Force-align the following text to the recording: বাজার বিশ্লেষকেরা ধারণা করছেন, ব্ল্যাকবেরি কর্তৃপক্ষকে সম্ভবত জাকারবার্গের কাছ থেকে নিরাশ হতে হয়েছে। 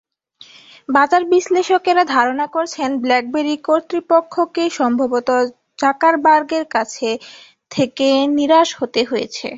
বাজার 0.89 1.23
বিশ্লেষকেরা 1.33 2.03
ধারণা 2.15 2.45
করছেন, 2.55 2.89
ব্ল্যাকবেরি 3.03 3.55
কর্তৃপক্ষকে 3.67 4.63
সম্ভবত 4.79 5.29
জাকারবার্গের 5.79 6.65
কাছ 6.75 6.91
থেকে 7.71 8.07
নিরাশ 8.37 8.69
হতে 8.79 9.01
হয়েছে। 9.03 9.47